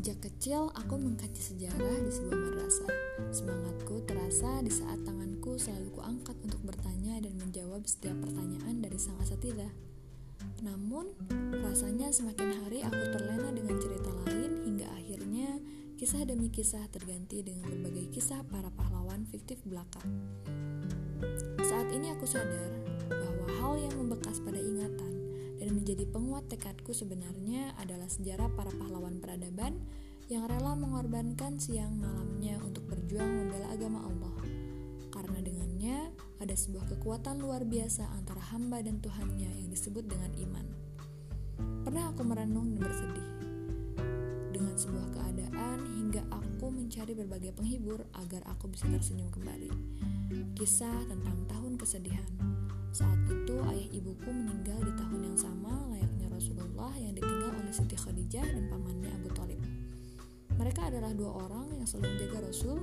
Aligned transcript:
Sejak 0.00 0.32
kecil, 0.32 0.72
aku 0.72 0.96
mengkaji 0.96 1.36
sejarah 1.36 2.00
di 2.00 2.08
sebuah 2.08 2.32
madrasah. 2.32 2.88
Semangatku 3.36 4.00
terasa 4.08 4.64
di 4.64 4.72
saat 4.72 4.96
tanganku 5.04 5.60
selalu 5.60 5.92
kuangkat 5.92 6.40
untuk 6.40 6.56
bertanya 6.64 7.20
dan 7.20 7.36
menjawab 7.36 7.84
setiap 7.84 8.16
pertanyaan 8.16 8.80
dari 8.80 8.96
sang 8.96 9.20
asatidah. 9.20 9.68
Namun, 10.64 11.04
rasanya 11.52 12.08
semakin 12.16 12.48
hari 12.64 12.80
aku 12.80 13.12
terlena 13.12 13.52
dengan 13.52 13.76
cerita 13.76 14.08
lain 14.24 14.64
hingga 14.72 14.88
akhirnya 14.88 15.60
kisah 16.00 16.24
demi 16.24 16.48
kisah 16.48 16.88
terganti 16.88 17.44
dengan 17.44 17.68
berbagai 17.68 18.08
kisah 18.08 18.40
para 18.48 18.72
pahlawan 18.72 19.28
fiktif 19.28 19.60
belaka. 19.68 20.00
Saat 21.60 21.92
ini 21.92 22.08
aku 22.08 22.24
sadar 22.24 22.72
bahwa 23.04 23.52
hal 23.60 23.76
yang 23.76 24.00
membekas 24.00 24.40
pada 24.40 24.64
ingatan 24.64 25.19
dan 25.60 25.76
menjadi 25.76 26.08
penguat 26.08 26.48
tekadku 26.48 26.96
sebenarnya 26.96 27.76
adalah 27.76 28.08
sejarah 28.08 28.48
para 28.56 28.72
pahlawan 28.72 29.20
peradaban 29.20 29.76
yang 30.32 30.48
rela 30.48 30.72
mengorbankan 30.72 31.60
siang 31.60 32.00
malamnya 32.00 32.56
untuk 32.64 32.88
berjuang 32.88 33.28
membela 33.28 33.68
agama 33.68 34.00
Allah. 34.08 34.34
Karena 35.12 35.38
dengannya 35.44 36.16
ada 36.40 36.54
sebuah 36.56 36.96
kekuatan 36.96 37.44
luar 37.44 37.68
biasa 37.68 38.08
antara 38.16 38.40
hamba 38.54 38.80
dan 38.80 39.04
Tuhannya 39.04 39.52
yang 39.60 39.68
disebut 39.68 40.08
dengan 40.08 40.32
iman. 40.48 40.66
Pernah 41.84 42.14
aku 42.14 42.22
merenung 42.24 42.72
dan 42.72 42.80
bersedih 42.88 43.28
dengan 44.56 44.74
sebuah 44.80 45.08
keadaan 45.12 45.99
mencari 46.70 47.12
berbagai 47.12 47.52
penghibur 47.52 48.06
agar 48.16 48.46
aku 48.48 48.70
bisa 48.70 48.86
tersenyum 48.88 49.28
kembali. 49.34 49.70
Kisah 50.54 51.06
tentang 51.10 51.44
tahun 51.50 51.76
kesedihan. 51.76 52.30
Saat 52.90 53.22
itu 53.30 53.54
ayah 53.70 53.88
ibuku 53.94 54.30
meninggal 54.30 54.82
di 54.82 54.92
tahun 54.98 55.20
yang 55.30 55.38
sama 55.38 55.86
layaknya 55.94 56.26
Rasulullah 56.26 56.90
yang 56.98 57.14
ditinggal 57.14 57.54
oleh 57.54 57.70
Siti 57.70 57.94
Khadijah 57.94 58.42
dan 58.42 58.66
pamannya 58.66 59.10
Abu 59.14 59.30
Talib. 59.30 59.62
Mereka 60.58 60.90
adalah 60.90 61.14
dua 61.14 61.46
orang 61.46 61.70
yang 61.78 61.86
selalu 61.86 62.18
menjaga 62.18 62.38
Rasul 62.50 62.78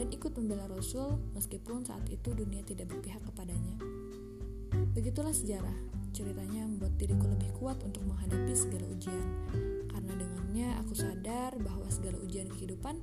dan 0.00 0.08
ikut 0.08 0.32
membela 0.32 0.64
Rasul 0.64 1.20
meskipun 1.36 1.84
saat 1.84 2.08
itu 2.08 2.32
dunia 2.32 2.64
tidak 2.64 2.88
berpihak 2.88 3.20
kepadanya. 3.20 3.76
Begitulah 4.96 5.30
sejarah. 5.30 5.76
Ceritanya 6.10 6.66
membuat 6.66 6.98
diriku 6.98 7.30
lebih 7.30 7.54
kuat 7.54 7.78
untuk 7.86 8.02
menghadapi 8.02 8.50
segala 8.56 8.82
ujian. 8.90 9.26
Karena 9.86 10.12
dengannya 10.18 10.68
aku 10.82 10.96
sadar 10.96 11.54
bahwa 11.62 11.86
segala 11.92 12.18
ujian 12.18 12.50
kehidupan 12.50 12.98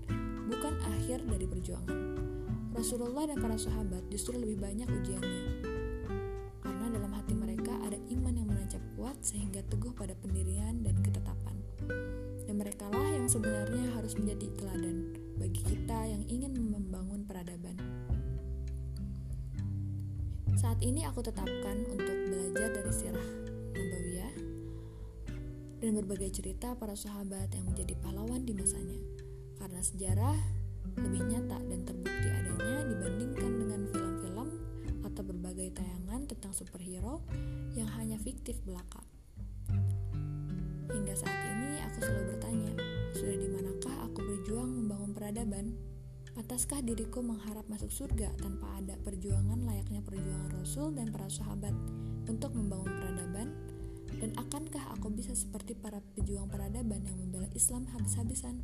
bukan 0.48 0.74
akhir 0.88 1.28
dari 1.28 1.46
perjuangan. 1.46 2.00
Rasulullah 2.74 3.28
dan 3.28 3.38
para 3.44 3.60
sahabat 3.60 4.08
justru 4.08 4.40
lebih 4.40 4.64
banyak 4.64 4.88
ujiannya. 4.88 5.44
Karena 6.64 6.88
dalam 6.96 7.12
hati 7.12 7.36
mereka 7.36 7.76
ada 7.84 8.00
iman 8.10 8.34
yang 8.34 8.48
menancap 8.48 8.82
kuat 8.96 9.20
sehingga 9.22 9.62
teguh 9.68 9.92
pada 9.92 10.16
pendirian 10.18 10.82
dan 10.82 10.96
ketetapan 11.04 11.58
dan 12.48 12.56
merekalah 12.56 13.12
yang 13.12 13.28
sebenarnya 13.28 13.92
harus 14.00 14.16
menjadi 14.16 14.48
teladan 14.56 15.12
bagi 15.36 15.62
kita 15.68 16.00
yang 16.08 16.24
ingin 16.32 16.56
membangun 16.56 17.28
peradaban. 17.28 17.76
Saat 20.58 20.80
ini 20.82 21.06
aku 21.06 21.22
tetapkan 21.22 21.86
untuk 21.92 22.18
belajar 22.32 22.72
dari 22.74 22.92
sirah 22.96 23.30
Nabawiyah 23.76 24.36
dan 25.84 25.92
berbagai 26.02 26.34
cerita 26.34 26.74
para 26.74 26.98
sahabat 26.98 27.52
yang 27.54 27.68
menjadi 27.68 27.94
pahlawan 28.00 28.42
di 28.48 28.56
masanya. 28.56 29.27
Karena 29.58 29.82
sejarah 29.82 30.38
lebih 30.98 31.22
nyata 31.30 31.58
dan 31.62 31.80
terbukti 31.86 32.30
adanya 32.30 32.82
dibandingkan 32.90 33.52
dengan 33.60 33.82
film-film 33.92 34.50
atau 35.06 35.22
berbagai 35.22 35.78
tayangan 35.78 36.26
tentang 36.26 36.54
superhero 36.54 37.22
yang 37.78 37.90
hanya 37.98 38.18
fiktif 38.18 38.58
belaka. 38.66 39.02
Hingga 40.88 41.14
saat 41.14 41.40
ini 41.58 41.84
aku 41.84 41.98
selalu 42.02 42.24
bertanya, 42.34 42.72
sudah 43.14 43.36
di 43.36 43.48
manakah 43.52 43.96
aku 44.08 44.20
berjuang 44.24 44.70
membangun 44.72 45.12
peradaban? 45.12 45.66
Pantaskah 46.38 46.86
diriku 46.86 47.26
mengharap 47.26 47.66
masuk 47.66 47.90
surga 47.90 48.30
tanpa 48.38 48.70
ada 48.78 48.94
perjuangan 49.02 49.58
layaknya 49.66 50.06
perjuangan 50.06 50.54
Rasul 50.54 50.94
dan 50.94 51.10
para 51.10 51.26
sahabat 51.34 51.74
untuk 52.30 52.54
membangun 52.54 52.94
peradaban? 52.94 53.58
Dan 54.18 54.34
akankah 54.38 54.96
aku 54.98 55.12
bisa 55.12 55.34
seperti 55.34 55.74
para 55.78 56.00
pejuang 56.16 56.48
peradaban 56.50 57.04
yang 57.04 57.18
membela 57.18 57.50
Islam 57.54 57.90
habis-habisan? 57.92 58.64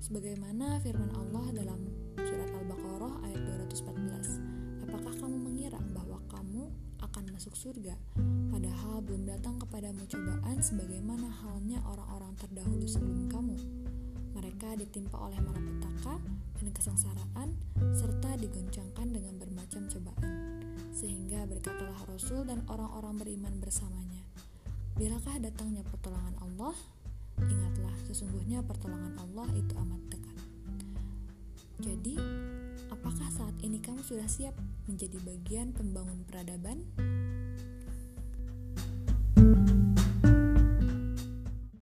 Sebagaimana 0.00 0.78
firman 0.84 1.08
Allah 1.16 1.46
dalam 1.56 1.80
surat 2.20 2.50
Al-Baqarah 2.52 3.26
ayat 3.26 3.40
214, 3.72 4.84
apakah 4.84 5.14
kamu 5.16 5.36
mengira 5.40 5.80
bahwa 5.96 6.20
kamu 6.28 6.68
akan 7.00 7.24
masuk 7.32 7.56
surga, 7.56 7.96
padahal 8.52 9.00
belum 9.00 9.24
datang 9.28 9.56
kepadamu 9.60 10.04
cobaan 10.08 10.60
sebagaimana 10.60 11.28
halnya 11.44 11.80
orang-orang 11.88 12.32
terdahulu 12.36 12.84
sebelum 12.84 13.28
kamu. 13.28 13.56
Mereka 14.36 14.76
ditimpa 14.76 15.16
oleh 15.16 15.40
malapetaka 15.40 16.20
dan 16.60 16.68
kesengsaraan, 16.72 17.56
serta 17.96 18.36
digoncangkan 18.36 19.08
dengan 19.12 19.40
bermacam 19.40 19.88
cobaan. 19.88 20.60
Sehingga 20.92 21.48
berkatalah 21.48 22.04
Rasul 22.08 22.44
dan 22.44 22.64
orang-orang 22.68 23.16
beriman 23.16 23.56
bersamanya, 23.60 24.24
Bilakah 24.96 25.36
datangnya 25.44 25.84
pertolongan 25.84 26.32
Allah? 26.40 26.72
Sesungguhnya 28.06 28.62
pertolongan 28.62 29.18
Allah 29.18 29.50
itu 29.58 29.74
amat 29.74 30.02
dekat. 30.06 30.36
Jadi, 31.82 32.14
apakah 32.86 33.28
saat 33.34 33.58
ini 33.66 33.82
kamu 33.82 34.00
sudah 34.06 34.30
siap 34.30 34.54
menjadi 34.86 35.18
bagian 35.26 35.74
pembangun 35.74 36.22
peradaban? 36.22 36.86